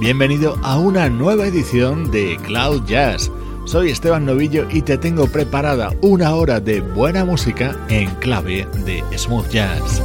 Bienvenido 0.00 0.56
a 0.62 0.78
una 0.78 1.10
nueva 1.10 1.46
edición 1.46 2.10
de 2.10 2.38
Cloud 2.42 2.86
Jazz. 2.86 3.30
Soy 3.66 3.90
Esteban 3.90 4.24
Novillo 4.24 4.66
y 4.70 4.80
te 4.80 4.96
tengo 4.96 5.26
preparada 5.26 5.90
una 6.00 6.34
hora 6.34 6.58
de 6.58 6.80
buena 6.80 7.26
música 7.26 7.76
en 7.90 8.08
clave 8.14 8.66
de 8.86 9.04
smooth 9.14 9.50
jazz. 9.50 10.02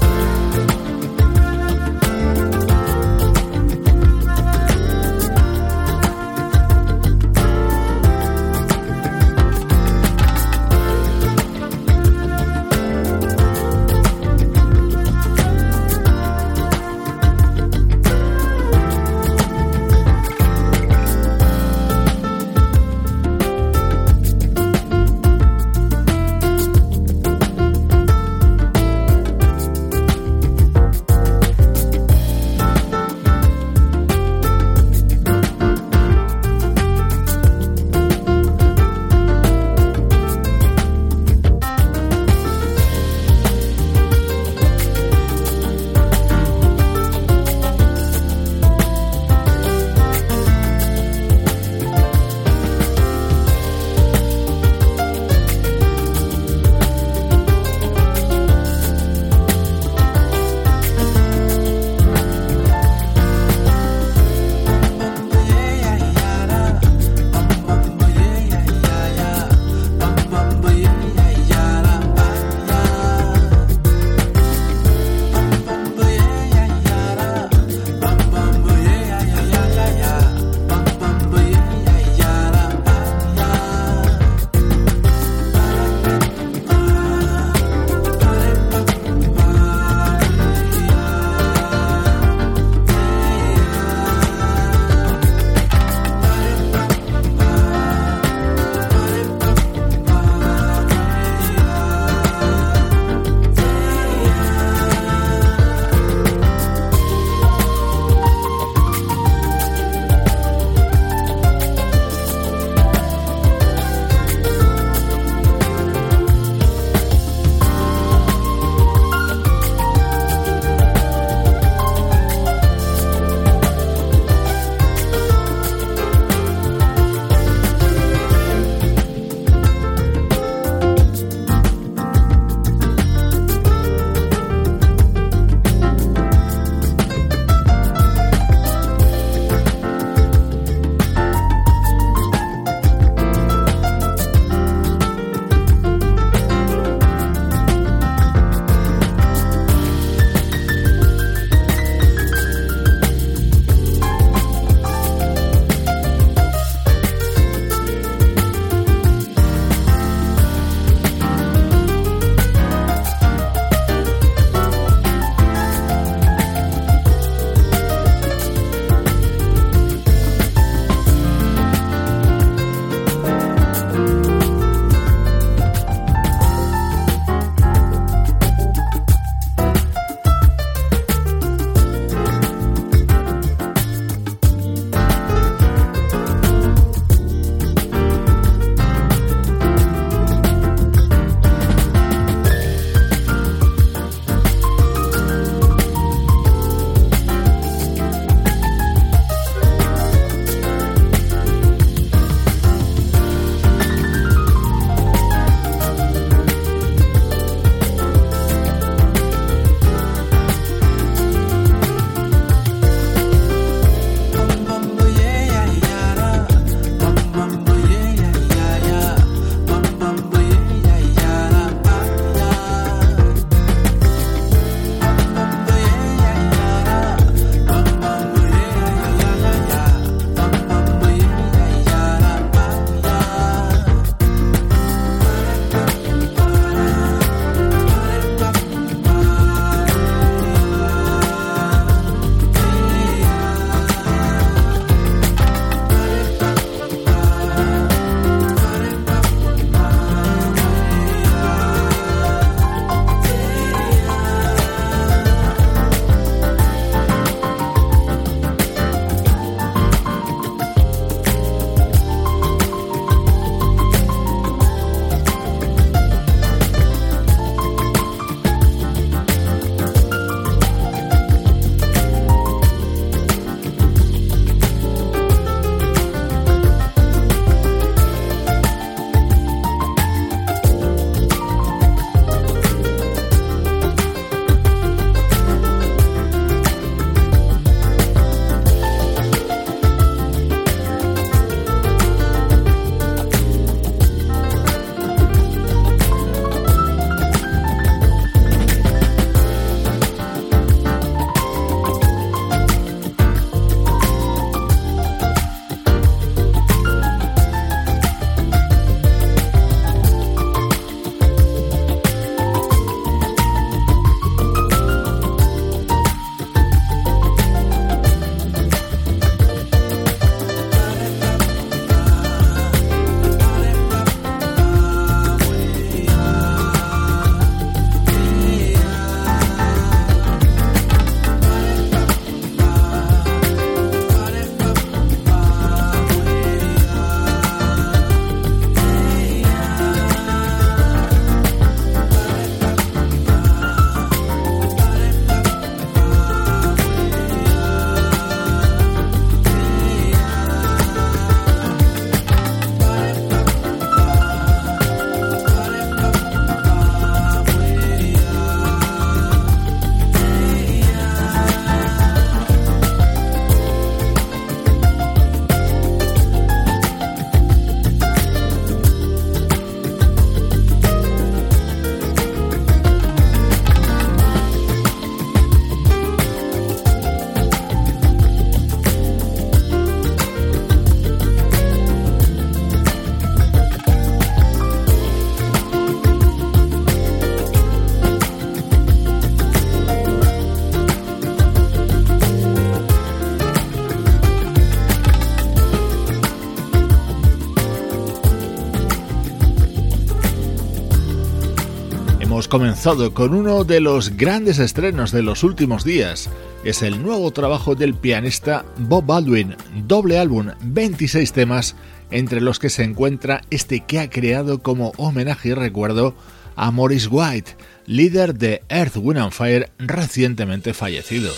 Con 402.88 403.36
uno 403.36 403.66
de 403.66 403.82
los 403.82 404.16
grandes 404.16 404.60
estrenos 404.60 405.12
de 405.12 405.22
los 405.22 405.44
últimos 405.44 405.84
días. 405.84 406.30
Es 406.64 406.82
el 406.84 407.04
nuevo 407.04 407.32
trabajo 407.32 407.76
del 407.76 407.94
pianista 407.94 408.64
Bob 408.78 409.06
Baldwin, 409.06 409.58
doble 409.86 410.18
álbum, 410.18 410.52
26 410.64 411.34
temas, 411.34 411.76
entre 412.12 412.40
los 412.40 412.60
que 412.60 412.70
se 412.70 412.86
encuentra 412.86 413.42
este 413.50 413.82
que 413.82 414.00
ha 414.00 414.10
creado 414.10 414.64
como 414.64 414.94
homenaje 414.96 415.50
y 415.50 415.54
recuerdo 415.54 416.16
a 416.56 416.72
Morris 416.72 417.10
White, 417.12 417.58
líder 417.88 418.36
de 418.36 418.64
Earth, 418.70 418.96
Wind 418.96 419.20
and 419.20 419.34
Fire 419.34 419.70
recientemente 419.80 420.74
fallecido. 420.74 421.34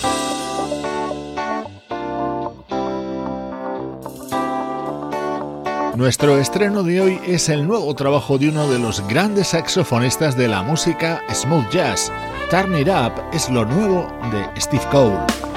Nuestro 5.99 6.37
estreno 6.37 6.81
de 6.81 7.01
hoy 7.01 7.19
es 7.27 7.49
el 7.49 7.67
nuevo 7.67 7.93
trabajo 7.93 8.37
de 8.37 8.47
uno 8.47 8.69
de 8.69 8.79
los 8.79 9.05
grandes 9.05 9.49
saxofonistas 9.49 10.37
de 10.37 10.47
la 10.47 10.63
música 10.63 11.21
smooth 11.29 11.69
jazz. 11.71 12.09
Turn 12.49 12.73
It 12.79 12.87
Up 12.87 13.21
es 13.33 13.49
lo 13.49 13.65
nuevo 13.65 14.07
de 14.31 14.61
Steve 14.61 14.85
Cole. 14.91 15.48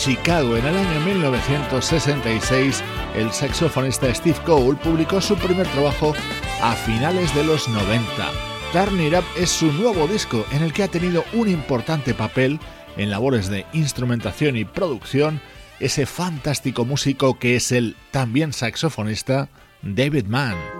Chicago 0.00 0.56
en 0.56 0.64
el 0.64 0.74
año 0.78 1.00
1966, 1.00 2.82
el 3.16 3.30
saxofonista 3.32 4.12
Steve 4.14 4.38
Cole 4.46 4.78
publicó 4.82 5.20
su 5.20 5.36
primer 5.36 5.66
trabajo 5.68 6.14
a 6.62 6.72
finales 6.72 7.34
de 7.34 7.44
los 7.44 7.68
90. 7.68 8.06
Turn 8.72 8.98
It 8.98 9.12
Up 9.12 9.24
es 9.36 9.50
su 9.50 9.70
nuevo 9.70 10.06
disco 10.06 10.46
en 10.52 10.62
el 10.62 10.72
que 10.72 10.84
ha 10.84 10.88
tenido 10.88 11.22
un 11.34 11.50
importante 11.50 12.14
papel 12.14 12.58
en 12.96 13.10
labores 13.10 13.50
de 13.50 13.66
instrumentación 13.74 14.56
y 14.56 14.64
producción 14.64 15.38
ese 15.80 16.06
fantástico 16.06 16.86
músico 16.86 17.38
que 17.38 17.56
es 17.56 17.70
el 17.70 17.94
también 18.10 18.54
saxofonista 18.54 19.50
David 19.82 20.24
Mann. 20.24 20.79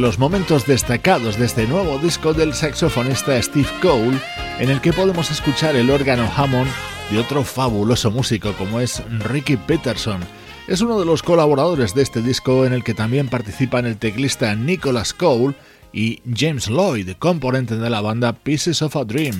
Los 0.00 0.18
momentos 0.18 0.66
destacados 0.66 1.38
de 1.38 1.44
este 1.44 1.66
nuevo 1.66 1.98
disco 1.98 2.32
del 2.32 2.54
saxofonista 2.54 3.40
Steve 3.42 3.68
Cole, 3.82 4.18
en 4.58 4.70
el 4.70 4.80
que 4.80 4.94
podemos 4.94 5.30
escuchar 5.30 5.76
el 5.76 5.90
órgano 5.90 6.30
Hammond 6.34 6.70
de 7.10 7.18
otro 7.18 7.44
fabuloso 7.44 8.10
músico 8.10 8.54
como 8.54 8.80
es 8.80 9.02
Ricky 9.24 9.58
Peterson. 9.58 10.20
Es 10.68 10.80
uno 10.80 10.98
de 10.98 11.04
los 11.04 11.22
colaboradores 11.22 11.94
de 11.94 12.02
este 12.02 12.22
disco 12.22 12.64
en 12.64 12.72
el 12.72 12.82
que 12.82 12.94
también 12.94 13.28
participan 13.28 13.84
el 13.84 13.98
teclista 13.98 14.54
Nicholas 14.54 15.12
Cole 15.12 15.54
y 15.92 16.22
James 16.34 16.68
Lloyd, 16.68 17.10
componente 17.18 17.76
de 17.76 17.90
la 17.90 18.00
banda 18.00 18.32
Pieces 18.32 18.80
of 18.80 18.96
a 18.96 19.04
Dream. 19.04 19.38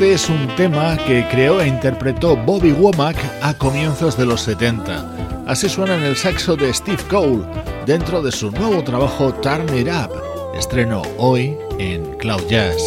Este 0.00 0.14
es 0.14 0.30
un 0.30 0.48
tema 0.56 0.96
que 0.96 1.28
creó 1.30 1.60
e 1.60 1.68
interpretó 1.68 2.34
Bobby 2.34 2.72
Womack 2.72 3.18
a 3.42 3.52
comienzos 3.52 4.16
de 4.16 4.24
los 4.24 4.40
70. 4.40 5.44
Así 5.46 5.68
suena 5.68 5.94
en 5.94 6.04
el 6.04 6.16
saxo 6.16 6.56
de 6.56 6.72
Steve 6.72 7.02
Cole 7.10 7.44
dentro 7.84 8.22
de 8.22 8.32
su 8.32 8.50
nuevo 8.50 8.82
trabajo 8.82 9.30
Turn 9.42 9.68
It 9.76 9.88
Up, 9.88 10.10
estreno 10.56 11.02
hoy 11.18 11.54
en 11.78 12.16
Cloud 12.16 12.48
Jazz. 12.48 12.80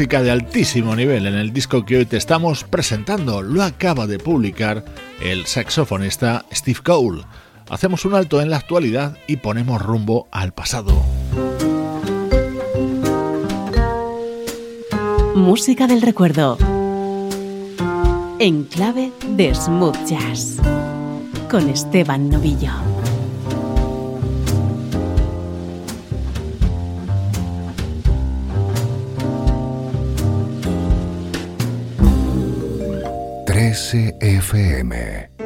Música 0.00 0.22
de 0.22 0.30
altísimo 0.30 0.96
nivel 0.96 1.26
en 1.26 1.34
el 1.34 1.52
disco 1.52 1.84
que 1.84 1.98
hoy 1.98 2.06
te 2.06 2.16
estamos 2.16 2.64
presentando. 2.64 3.42
Lo 3.42 3.62
acaba 3.62 4.06
de 4.06 4.18
publicar 4.18 4.82
el 5.20 5.44
saxofonista 5.44 6.46
Steve 6.50 6.78
Cole. 6.82 7.24
Hacemos 7.68 8.06
un 8.06 8.14
alto 8.14 8.40
en 8.40 8.48
la 8.48 8.56
actualidad 8.56 9.18
y 9.26 9.36
ponemos 9.36 9.82
rumbo 9.82 10.26
al 10.30 10.54
pasado. 10.54 11.02
Música 15.34 15.86
del 15.86 16.00
recuerdo. 16.00 16.56
En 18.38 18.64
clave 18.64 19.12
de 19.36 19.54
smooth 19.54 20.06
jazz. 20.06 20.56
Con 21.50 21.68
Esteban 21.68 22.30
Novillo. 22.30 22.89
13 33.90 35.39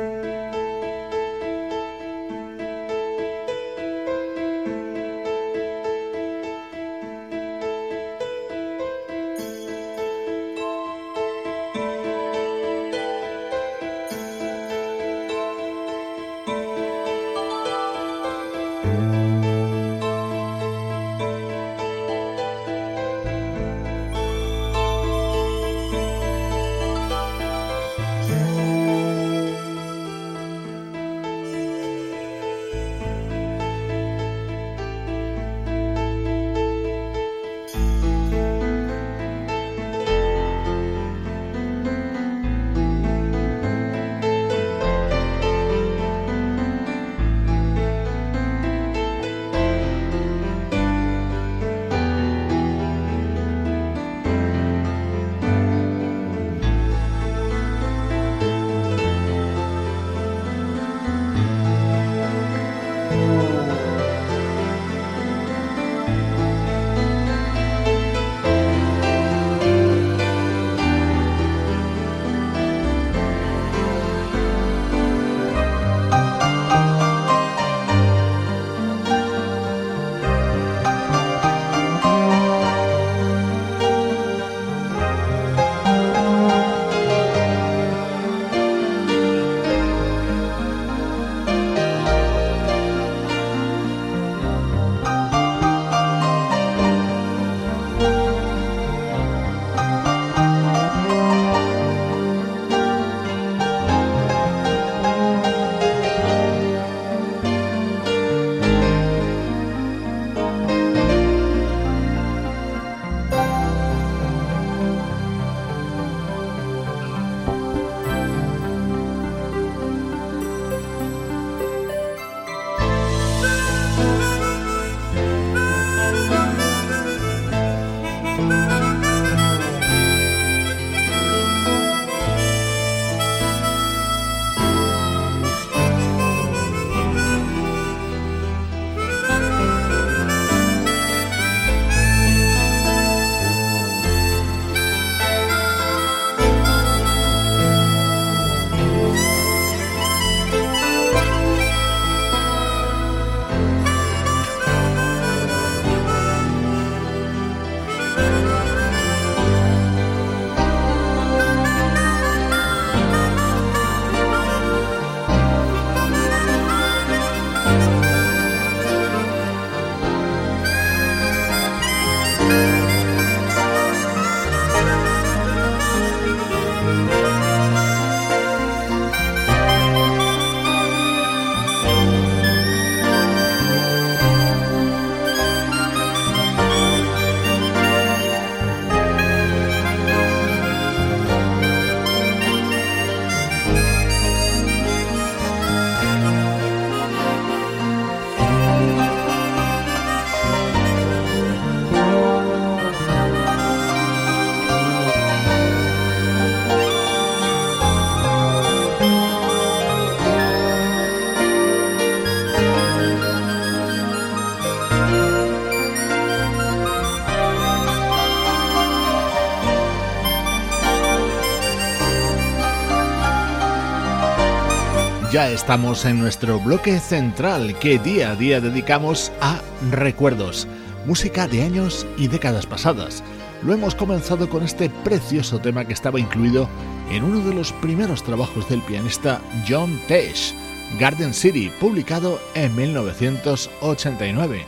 ya 225.35 225.51
estamos 225.51 226.05
en 226.05 226.21
nuestro 226.21 226.61
bloque 226.61 227.01
central 227.01 227.77
que 227.81 227.99
día 227.99 228.31
a 228.31 228.37
día 228.37 228.61
dedicamos 228.61 229.33
a 229.41 229.61
recuerdos, 229.91 230.69
música 231.07 231.49
de 231.49 231.65
años 231.65 232.07
y 232.17 232.29
décadas 232.29 232.67
pasadas. 232.67 233.25
Lo 233.65 233.75
hemos 233.75 233.97
comenzado 233.97 234.49
con 234.49 234.63
este 234.63 234.91
precioso 235.03 235.59
tema 235.59 235.87
que 235.87 235.93
estaba 235.93 236.21
incluido 236.21 236.69
en 237.11 237.25
uno 237.25 237.41
de 237.41 237.53
los 237.53 237.73
primeros 237.73 238.23
trabajos 238.23 238.69
del 238.69 238.81
pianista 238.83 239.41
John 239.69 240.01
Tesh, 240.07 240.55
Garden 241.01 241.35
City, 241.35 241.69
publicado 241.81 242.39
en 242.55 242.77
1989. 242.77 244.65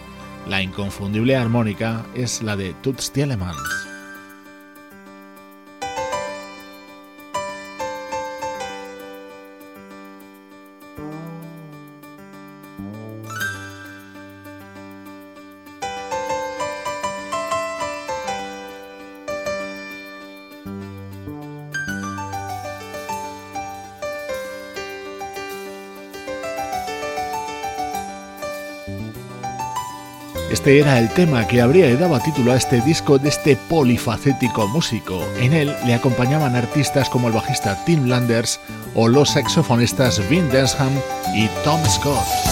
La 0.49 0.63
inconfundible 0.63 1.37
armónica 1.37 2.05
es 2.13 2.43
la 2.43 2.57
de 2.57 2.75
Toots 2.83 3.13
Thielemans. 3.13 3.96
Este 30.67 30.81
era 30.81 30.99
el 30.99 31.09
tema 31.11 31.47
que 31.47 31.61
habría 31.61 31.95
dado 31.95 32.19
título 32.19 32.51
a 32.51 32.57
este 32.57 32.81
disco 32.81 33.21
de 33.21 33.29
este 33.29 33.55
polifacético 33.55 34.67
músico. 34.67 35.25
En 35.39 35.53
él 35.53 35.73
le 35.87 35.95
acompañaban 35.95 36.57
artistas 36.57 37.09
como 37.09 37.29
el 37.29 37.35
bajista 37.35 37.79
Tim 37.85 38.09
Landers 38.09 38.59
o 38.97 39.07
los 39.07 39.31
saxofonistas 39.31 40.29
Vin 40.29 40.51
Densham 40.51 40.91
y 41.37 41.47
Tom 41.63 41.81
Scott. 41.89 42.46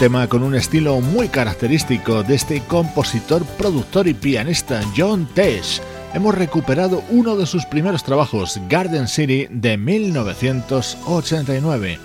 Tema 0.00 0.26
con 0.28 0.42
un 0.42 0.54
estilo 0.54 1.00
muy 1.02 1.28
característico 1.28 2.22
de 2.22 2.36
este 2.36 2.62
compositor, 2.62 3.44
productor 3.58 4.08
y 4.08 4.14
pianista 4.14 4.80
John 4.96 5.28
Tesh. 5.34 5.82
Hemos 6.14 6.34
recuperado 6.34 7.04
uno 7.10 7.36
de 7.36 7.44
sus 7.44 7.66
primeros 7.66 8.02
trabajos, 8.02 8.58
Garden 8.70 9.08
City, 9.08 9.46
de 9.50 9.76
1989. 9.76 11.98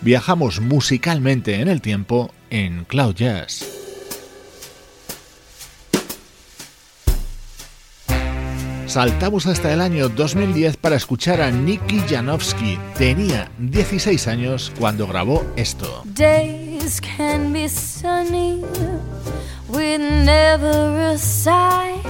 Viajamos 0.00 0.62
musicalmente 0.62 1.60
en 1.60 1.68
el 1.68 1.82
tiempo 1.82 2.30
en 2.48 2.86
Cloud 2.86 3.16
Jazz. 3.16 3.66
Saltamos 8.86 9.46
hasta 9.46 9.74
el 9.74 9.82
año 9.82 10.08
2010 10.08 10.78
para 10.78 10.96
escuchar 10.96 11.42
a 11.42 11.50
Nicky 11.50 12.00
Janowski. 12.08 12.78
Tenía 12.96 13.50
16 13.58 14.26
años 14.26 14.72
cuando 14.78 15.06
grabó 15.06 15.44
esto. 15.56 16.02
Days 16.82 16.98
can 16.98 17.52
be 17.52 17.68
sunny 17.68 18.58
with 19.68 20.00
never 20.00 21.12
a 21.12 21.16
sigh. 21.16 22.02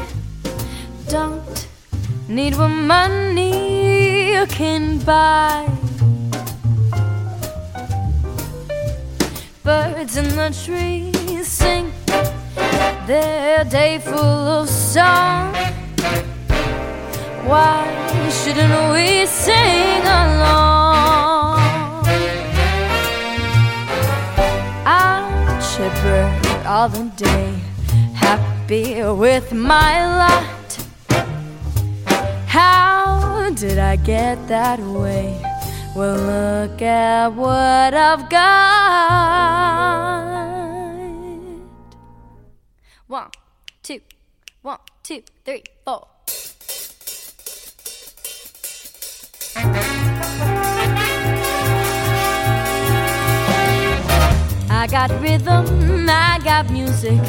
Don't 1.08 1.68
need 2.26 2.56
what 2.56 2.68
money 2.68 4.32
can 4.48 4.98
buy. 5.00 5.68
Birds 9.62 10.16
in 10.16 10.28
the 10.40 10.48
trees 10.64 11.48
sing 11.48 11.92
their 13.06 13.64
day 13.64 13.98
full 13.98 14.46
of 14.58 14.70
song. 14.70 15.54
Why 17.44 17.84
shouldn't 18.30 18.92
we 18.94 19.26
sing 19.26 20.02
along? 20.02 21.21
All 26.72 26.88
the 26.88 27.04
day, 27.16 27.52
happy 28.14 29.04
with 29.04 29.52
my 29.52 29.92
lot. 30.20 30.70
How 32.46 33.50
did 33.50 33.78
I 33.78 33.96
get 33.96 34.48
that 34.48 34.80
way? 34.80 35.38
Well, 35.94 36.16
look 36.16 36.80
at 36.80 37.28
what 37.34 37.92
I've 37.92 38.26
got. 38.30 38.62
One, 43.06 43.30
two, 43.82 44.00
one, 44.62 44.78
two, 45.02 45.22
three, 45.44 45.64
four. 45.84 46.08
I 54.82 54.88
got 54.88 55.12
rhythm, 55.20 56.08
I 56.08 56.40
got 56.42 56.68
music. 56.68 57.20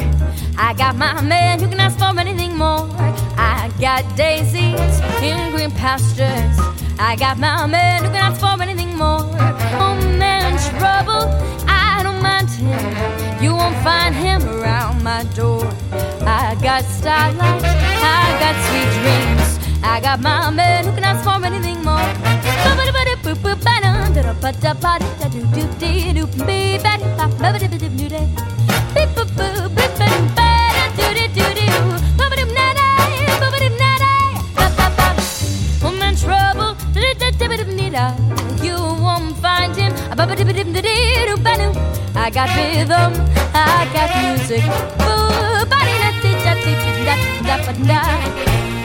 I 0.58 0.74
got 0.74 0.96
my 0.96 1.22
man 1.22 1.60
who 1.60 1.68
can 1.68 1.78
ask 1.78 1.96
for 1.96 2.18
anything 2.18 2.56
more. 2.56 2.90
I 3.38 3.70
got 3.78 4.02
daisies 4.16 4.98
in 5.22 5.52
green 5.52 5.70
pastures. 5.70 6.56
I 6.98 7.14
got 7.16 7.38
my 7.38 7.64
man 7.66 8.02
who 8.02 8.10
can 8.10 8.16
ask 8.16 8.40
for 8.40 8.60
anything 8.60 8.96
more. 8.96 9.30
Oh 9.78 9.94
man, 10.18 10.58
trouble, 10.80 11.30
I 11.68 12.00
don't 12.02 12.20
mind 12.20 12.50
him. 12.50 13.40
You 13.40 13.54
won't 13.54 13.76
find 13.84 14.16
him 14.16 14.42
around 14.48 15.04
my 15.04 15.22
door. 15.36 15.64
I 16.26 16.56
got 16.60 16.82
starlight, 16.82 17.62
I 17.62 18.34
got 18.42 18.56
sweet 18.66 18.90
dreams. 18.98 19.80
I 19.84 20.00
got 20.00 20.20
my 20.20 20.50
man 20.50 20.86
who 20.86 20.92
can 20.92 21.04
ask 21.04 21.22
for 21.22 21.46
anything 21.46 21.84
more 21.84 22.43
boop 23.42 23.60
da 23.64 23.74
da 23.82 23.92
da 24.10 25.62
dee 25.80 26.12
be 26.46 26.78
ba 26.84 26.92
ba 27.18 27.26
ba 27.40 27.48
ba 27.52 27.58
beep 28.94 29.10
boop 29.16 29.30
boop 29.38 29.74
beep 29.76 29.94
ba 29.98 30.08
ba 32.18 32.26
ba 32.26 32.26
ba 32.30 32.44
na 32.56 32.66
da 32.78 32.86
ba 33.40 33.46
ba 33.54 33.58
na 33.82 33.90
da 34.02 34.12
ba 34.58 34.66
ba 34.78 34.86
ba 34.98 35.06
I'm 35.86 36.02
in 36.08 36.14
trouble 36.22 36.72
da 36.94 37.02
da 37.20 37.28
da 37.40 37.46
ba 37.50 37.56
da 37.96 38.06
you 38.66 38.78
won't 39.04 39.36
find 39.42 39.74
him 39.76 39.92
ba 40.18 40.24
ba 40.28 40.34
ba 41.46 41.54
I 42.16 42.30
got 42.30 42.48
rhythm 42.56 43.12
I 43.54 43.84
got 43.94 44.10
music 44.22 44.64
boop 45.04 45.68
ba 45.72 45.78
da 45.88 46.08
da 46.22 46.32
da 46.44 46.72
da 47.06 47.16
da 47.46 47.72
da 47.90 48.83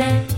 I 0.00 0.37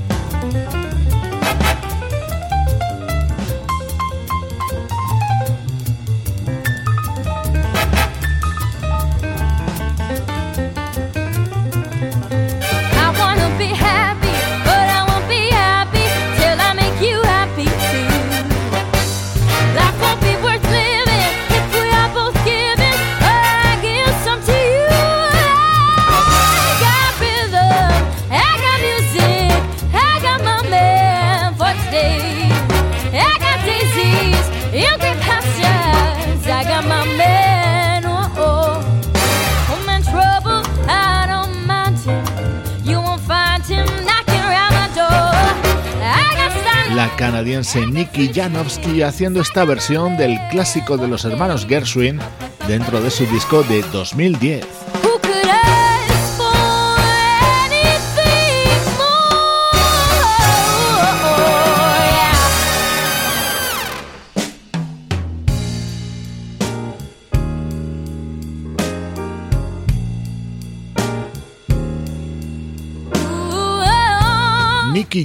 canadiense 47.72 47.86
Nikki 47.86 48.32
Janowski 48.32 49.02
haciendo 49.02 49.40
esta 49.40 49.64
versión 49.64 50.16
del 50.16 50.38
clásico 50.50 50.96
de 50.96 51.08
los 51.08 51.24
hermanos 51.24 51.66
Gershwin 51.66 52.18
dentro 52.66 53.00
de 53.00 53.10
su 53.10 53.26
disco 53.26 53.62
de 53.64 53.82
2010. 53.92 54.89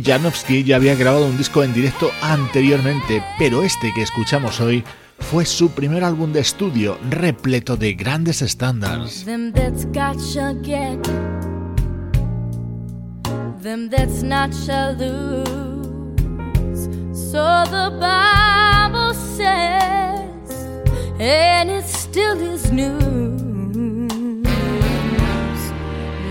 Janowski 0.06 0.64
ya 0.64 0.76
había 0.76 0.96
grabado 0.96 1.26
un 1.26 1.38
disco 1.38 1.64
en 1.64 1.74
directo 1.74 2.12
anteriormente, 2.22 3.24
pero 3.40 3.64
este 3.64 3.92
que 3.94 4.04
escuchamos 4.04 4.62
hoy 4.62 4.84
fue 5.20 5.46
su 5.46 5.72
primer 5.72 6.04
álbum 6.04 6.32
de 6.32 6.42
estudio 6.42 7.00
repleto 7.10 7.76
de 7.76 7.94
grandes 7.94 8.42
estándares. 8.42 9.26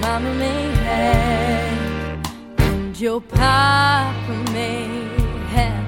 Mama 0.05 0.35
may 0.35 0.71
have, 0.85 1.74
and 2.95 3.01
your 3.01 3.21
papa 3.21 4.45
may 4.53 4.87
have. 5.49 5.85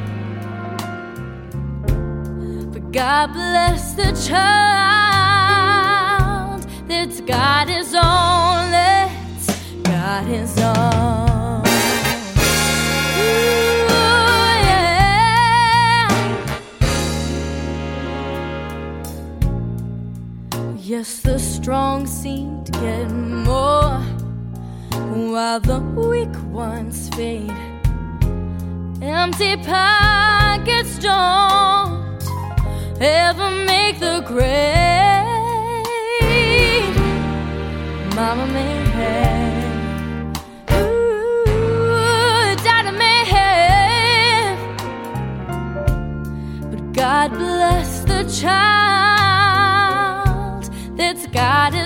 But 2.73 2.91
God 2.91 3.33
bless 3.33 3.93
the 3.93 4.11
child 4.29 5.47
that's 6.89 7.21
got 7.21 7.69
his 7.69 7.95
own, 7.95 8.73
that's 8.73 9.47
got 9.85 10.25
his 10.25 10.59
own. 10.59 11.63
Yes, 20.79 21.21
the 21.21 21.39
strong 21.39 22.07
seem 22.07 22.65
to 22.65 22.73
get 22.73 23.11
more 23.11 24.03
while 25.15 25.61
the 25.61 25.81
weak 25.81 26.35
ones 26.53 27.09
fade. 27.11 27.53
Empty 29.01 29.57
pockets 29.59 30.99
don't 30.99 32.23
ever 33.01 33.51
make 33.67 33.99
the 33.99 34.21
grade. 34.27 35.25
Mama 38.15 38.47
may 38.47 38.77
have, 38.97 40.37
ooh, 40.73 41.45
Daddy 42.65 42.93
may 42.97 43.25
have, 43.37 44.59
but 46.71 46.83
God 46.95 47.29
bless 47.33 48.05
the 48.05 48.25
child 48.41 48.67
that's 50.97 51.27
got 51.27 51.75
his 51.75 51.86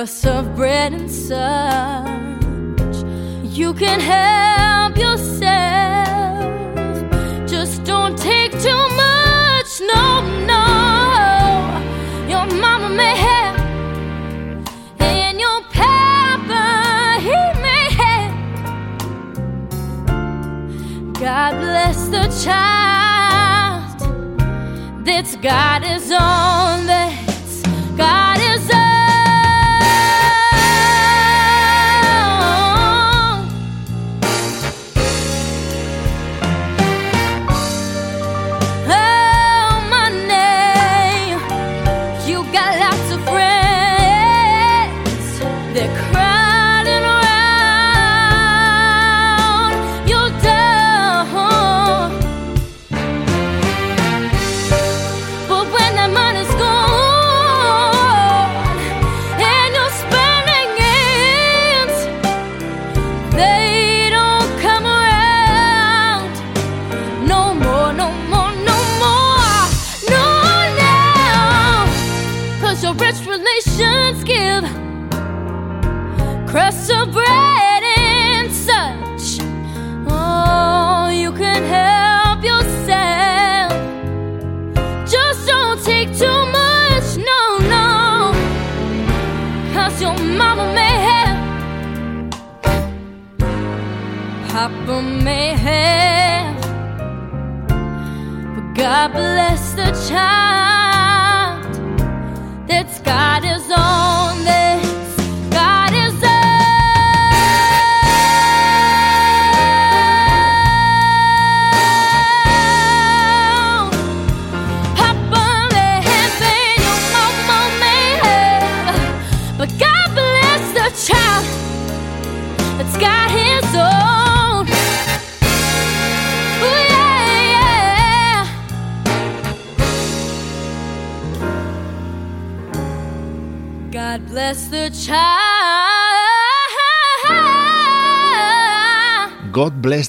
crust 0.00 0.26
of 0.26 0.56
bread 0.56 0.94
and 0.94 1.10
such. 1.10 1.36
You 3.44 3.74
can 3.74 4.00
help 4.00 4.96
yourself. 4.96 6.40
Just 7.46 7.84
don't 7.84 8.16
take 8.16 8.52
too 8.52 8.82
much. 9.04 9.80
No, 9.92 10.22
no. 10.52 10.64
Your 12.32 12.46
mama 12.64 12.88
may 12.88 13.14
have, 13.28 13.60
and 15.00 15.38
your 15.38 15.60
papa, 15.70 17.18
he 17.20 17.38
may 17.66 17.86
have. 18.02 18.32
God 21.12 21.52
bless 21.60 22.08
the 22.08 22.26
child 22.42 23.98
that's 25.04 25.36
got 25.36 25.84
his 25.84 26.10
own, 26.10 26.86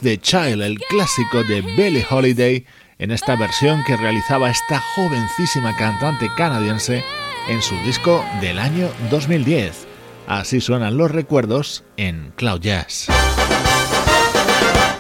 The 0.02 0.20
Child, 0.20 0.62
el 0.62 0.80
clásico 0.80 1.44
de 1.44 1.62
Billie 1.62 2.06
Holiday, 2.10 2.66
en 2.98 3.12
esta 3.12 3.36
versión 3.36 3.84
que 3.86 3.96
realizaba 3.96 4.50
esta 4.50 4.80
jovencísima 4.96 5.76
cantante 5.76 6.28
canadiense 6.36 7.04
en 7.48 7.62
su 7.62 7.76
disco 7.86 8.26
del 8.42 8.58
año 8.58 8.90
2010. 9.12 9.88
Así 10.28 10.60
suenan 10.60 10.98
los 10.98 11.12
recuerdos 11.12 11.84
en 11.98 12.34
Cloud 12.36 12.62
Jazz. 12.62 13.08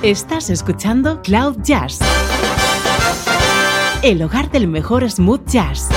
Estás 0.03 0.49
escuchando 0.49 1.21
Cloud 1.23 1.57
Jazz, 1.63 1.99
el 4.03 4.21
hogar 4.21 4.51
del 4.51 4.67
mejor 4.67 5.09
smooth 5.09 5.47
jazz. 5.47 5.89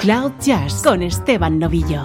Cloud 0.00 0.32
Jazz 0.40 0.82
con 0.84 1.02
Esteban 1.02 1.58
Novillo. 1.58 2.02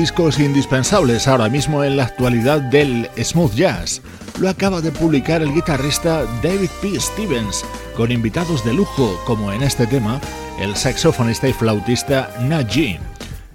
Discos 0.00 0.38
indispensables 0.38 1.28
ahora 1.28 1.50
mismo 1.50 1.84
en 1.84 1.98
la 1.98 2.04
actualidad 2.04 2.58
del 2.62 3.10
smooth 3.22 3.52
jazz. 3.52 4.00
Lo 4.40 4.48
acaba 4.48 4.80
de 4.80 4.92
publicar 4.92 5.42
el 5.42 5.52
guitarrista 5.52 6.24
David 6.42 6.70
P. 6.80 6.98
Stevens, 6.98 7.66
con 7.94 8.10
invitados 8.10 8.64
de 8.64 8.72
lujo 8.72 9.20
como 9.26 9.52
en 9.52 9.62
este 9.62 9.86
tema 9.86 10.18
el 10.58 10.74
saxofonista 10.74 11.48
y 11.48 11.52
flautista 11.52 12.30
Najee. 12.40 12.98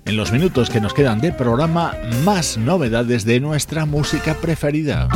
En 0.06 0.18
los 0.18 0.32
minutos 0.32 0.70
que 0.70 0.80
nos 0.80 0.94
quedan 0.94 1.20
de 1.20 1.32
programa, 1.32 1.96
más 2.24 2.60
novedades 2.60 3.26
de 3.26 3.40
nuestra 3.40 3.88
música 3.88 4.36
preferida. 4.36 5.10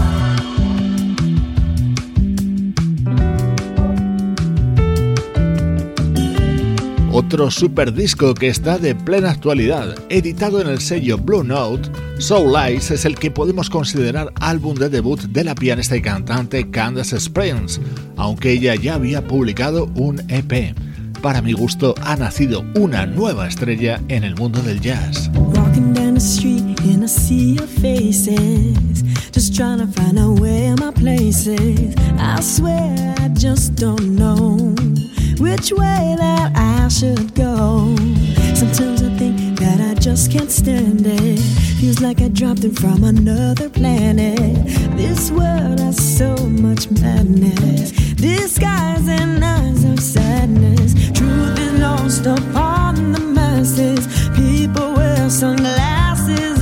Otro 7.19 7.51
super 7.51 7.93
disco 7.93 8.33
que 8.33 8.47
está 8.47 8.77
de 8.77 8.95
plena 8.95 9.31
actualidad, 9.31 9.93
editado 10.07 10.61
en 10.61 10.69
el 10.69 10.79
sello 10.79 11.17
Blue 11.17 11.43
Note, 11.43 11.89
Soul 12.17 12.55
Eyes 12.55 12.91
es 12.91 13.03
el 13.03 13.15
que 13.15 13.29
podemos 13.29 13.69
considerar 13.69 14.31
álbum 14.39 14.73
de 14.75 14.87
debut 14.87 15.19
de 15.23 15.43
la 15.43 15.53
pianista 15.53 15.97
y 15.97 16.01
cantante 16.01 16.71
Candace 16.71 17.17
Springs, 17.17 17.81
aunque 18.15 18.53
ella 18.53 18.73
ya 18.75 18.93
había 18.93 19.27
publicado 19.27 19.89
un 19.95 20.21
EP. 20.29 20.73
Para 21.21 21.41
mi 21.41 21.51
gusto 21.51 21.93
ha 22.03 22.15
nacido 22.15 22.63
una 22.75 23.05
nueva 23.05 23.49
estrella 23.49 24.01
en 24.07 24.23
el 24.23 24.35
mundo 24.35 24.61
del 24.61 24.79
jazz. 24.79 25.29
Just 29.31 29.55
trying 29.55 29.79
to 29.79 29.87
find 29.87 30.17
out 30.17 30.39
where 30.39 30.75
my 30.77 30.91
place 30.91 31.47
is. 31.47 31.95
I 32.17 32.41
swear 32.41 33.15
I 33.19 33.29
just 33.29 33.75
don't 33.75 34.15
know. 34.15 34.73
Which 35.39 35.71
way 35.71 36.15
that 36.17 36.51
I 36.55 36.87
should 36.89 37.33
go. 37.33 37.95
Sometimes 38.55 39.01
I 39.01 39.09
think 39.17 39.59
that 39.59 39.79
I 39.79 39.93
just 39.93 40.31
can't 40.31 40.51
stand 40.51 41.05
it. 41.05 41.39
Feels 41.79 42.01
like 42.01 42.21
I 42.21 42.27
dropped 42.27 42.63
in 42.63 42.73
from 42.73 43.03
another 43.03 43.69
planet. 43.69 44.65
This 44.97 45.31
world 45.31 45.79
has 45.79 45.97
so 46.17 46.35
much 46.35 46.91
madness, 46.91 47.91
disguise 48.15 49.07
and 49.07 49.43
eyes 49.43 49.83
of 49.85 49.99
sadness. 49.99 50.93
Truth 51.17 51.59
is 51.59 51.79
lost 51.79 52.25
upon 52.25 53.13
the 53.13 53.19
masses. 53.19 54.07
People 54.35 54.93
wear 54.95 55.29
sunglasses 55.29 56.58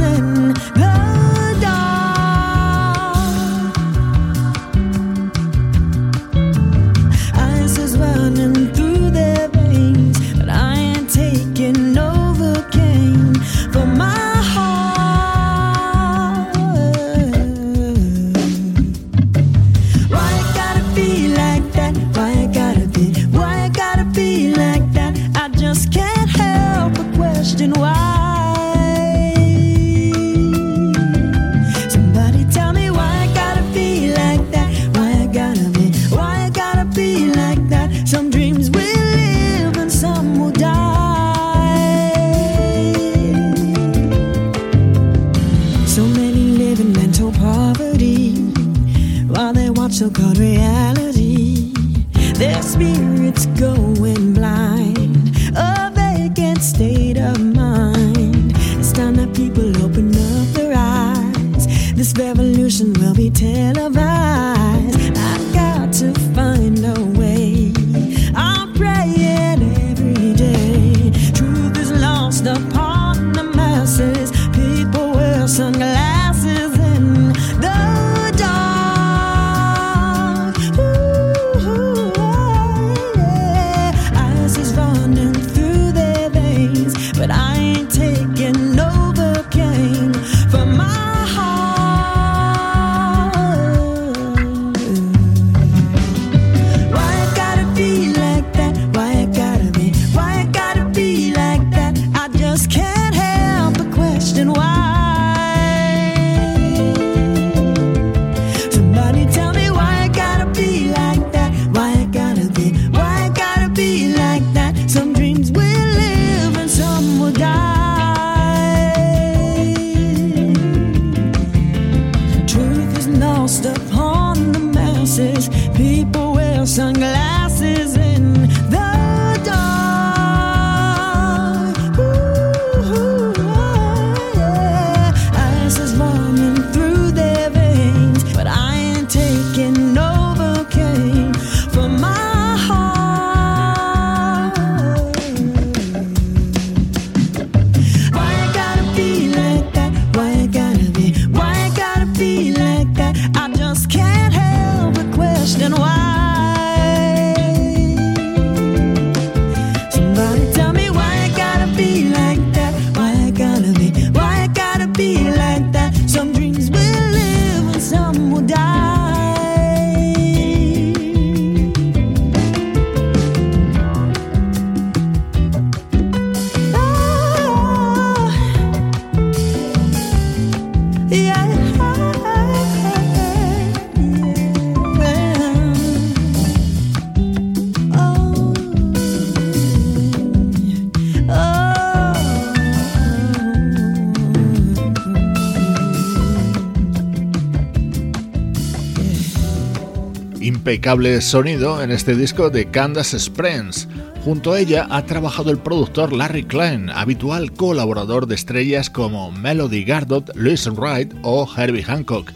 impecable 200.67 201.21
sonido 201.21 201.81
en 201.81 201.91
este 201.91 202.13
disco 202.13 202.49
de 202.49 202.69
Candace 202.69 203.15
Springs. 203.15 203.87
Junto 204.25 204.51
a 204.51 204.59
ella 204.59 204.85
ha 204.89 205.05
trabajado 205.05 205.49
el 205.49 205.59
productor 205.59 206.11
Larry 206.11 206.43
Klein, 206.43 206.89
habitual 206.89 207.53
colaborador 207.53 208.27
de 208.27 208.35
estrellas 208.35 208.89
como 208.89 209.31
Melody 209.31 209.85
Gardot, 209.85 210.35
Louis 210.35 210.67
Wright 210.67 211.13
o 211.23 211.47
Herbie 211.55 211.83
Hancock. 211.83 212.33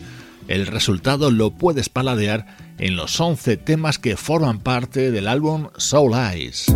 El 0.48 0.66
resultado 0.66 1.30
lo 1.30 1.52
puedes 1.52 1.90
paladear 1.90 2.46
en 2.78 2.96
los 2.96 3.20
11 3.20 3.58
temas 3.58 4.00
que 4.00 4.16
forman 4.16 4.60
parte 4.60 5.12
del 5.12 5.28
álbum 5.28 5.68
Soul 5.76 6.14
Eyes. 6.14 6.68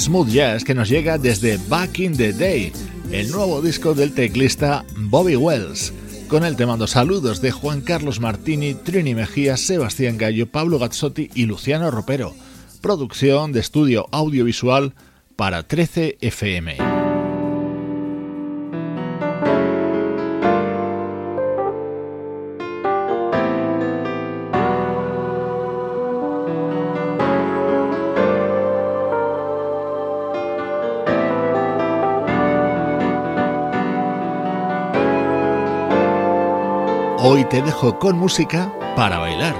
Smooth 0.00 0.30
jazz 0.30 0.64
que 0.64 0.74
nos 0.74 0.88
llega 0.88 1.18
desde 1.18 1.58
Back 1.68 1.98
in 1.98 2.16
the 2.16 2.32
Day, 2.32 2.72
el 3.12 3.30
nuevo 3.30 3.60
disco 3.60 3.92
del 3.92 4.12
teclista 4.12 4.84
Bobby 4.96 5.36
Wells. 5.36 5.92
Con 6.28 6.44
él 6.44 6.56
te 6.56 6.64
mando 6.64 6.86
saludos 6.86 7.42
de 7.42 7.50
Juan 7.50 7.82
Carlos 7.82 8.18
Martini, 8.18 8.74
Trini 8.74 9.14
Mejía, 9.14 9.56
Sebastián 9.58 10.16
Gallo, 10.16 10.50
Pablo 10.50 10.78
Gazzotti 10.78 11.28
y 11.34 11.44
Luciano 11.44 11.90
Ropero. 11.90 12.34
Producción 12.80 13.52
de 13.52 13.60
estudio 13.60 14.06
audiovisual 14.10 14.94
para 15.36 15.64
13 15.64 16.16
FM. 16.20 16.89
Hoy 37.22 37.44
te 37.44 37.60
dejo 37.60 37.98
con 37.98 38.18
música 38.18 38.74
para 38.96 39.18
bailar. 39.18 39.54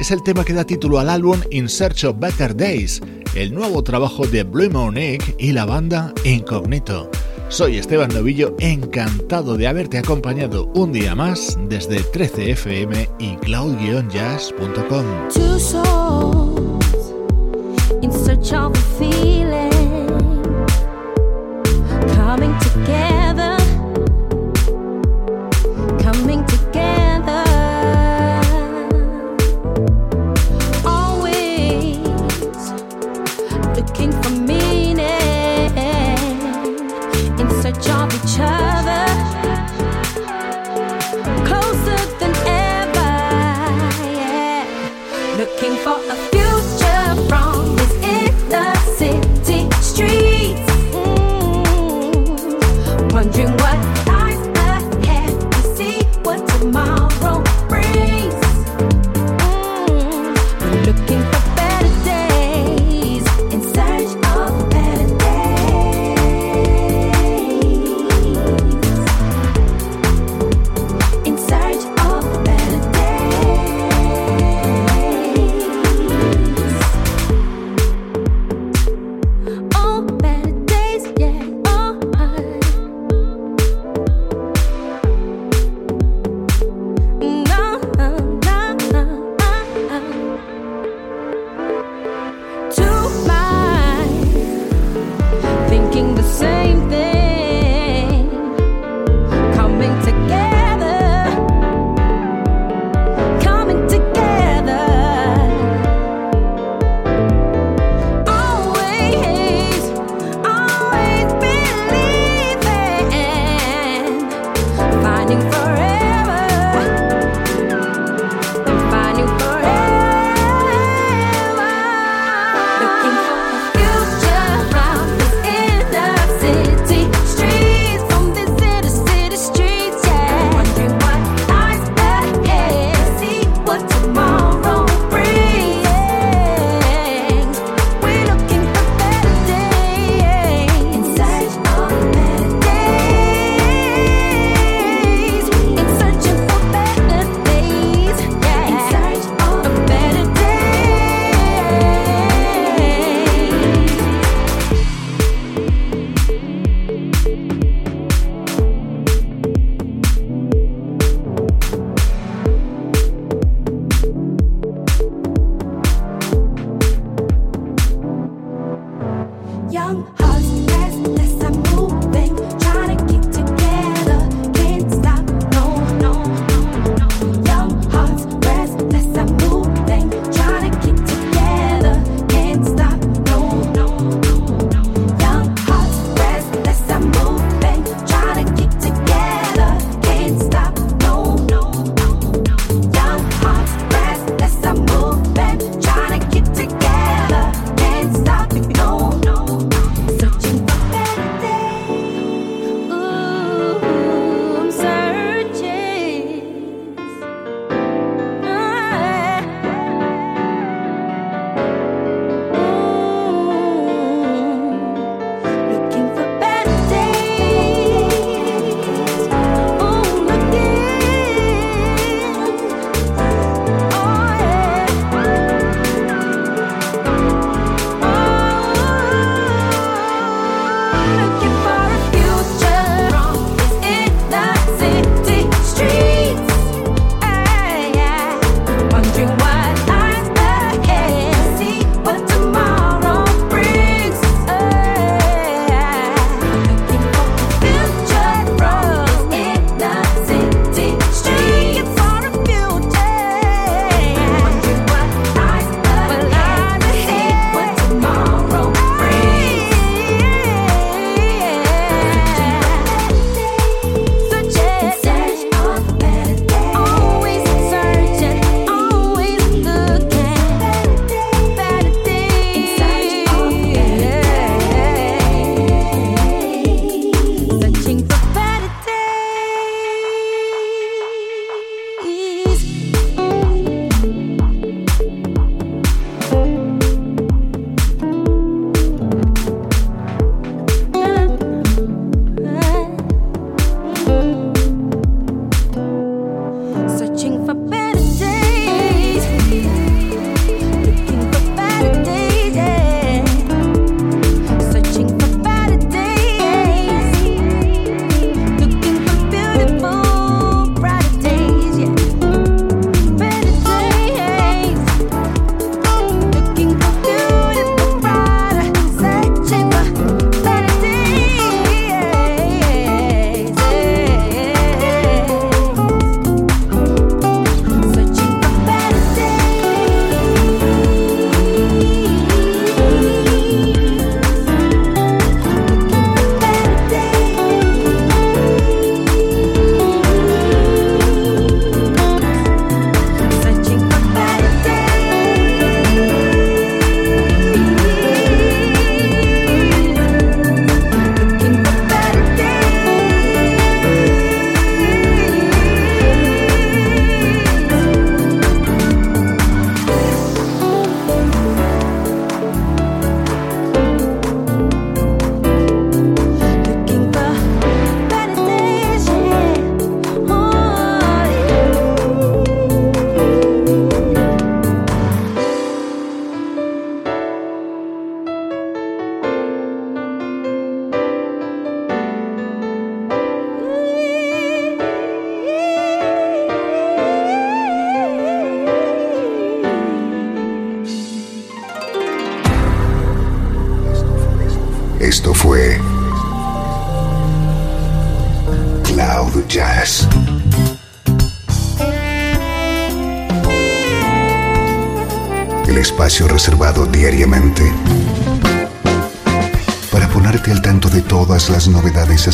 Es 0.00 0.10
el 0.10 0.24
tema 0.24 0.44
que 0.44 0.52
da 0.52 0.64
título 0.64 0.98
al 0.98 1.08
álbum 1.08 1.38
In 1.50 1.68
Search 1.68 2.02
of 2.02 2.18
Better 2.18 2.56
Days, 2.56 3.00
el 3.36 3.54
nuevo 3.54 3.84
trabajo 3.84 4.26
de 4.26 4.42
Blue 4.42 4.92
Egg 4.96 5.36
y 5.38 5.52
la 5.52 5.66
banda 5.66 6.12
Incognito. 6.24 7.08
Soy 7.48 7.78
Esteban 7.78 8.12
Novillo, 8.12 8.56
encantado 8.58 9.56
de 9.56 9.68
haberte 9.68 9.98
acompañado 9.98 10.66
un 10.74 10.90
día 10.90 11.14
más 11.14 11.56
desde 11.68 12.00
13fm 12.00 13.08
y 13.20 13.36
cloud-jazz.com. 13.36 15.04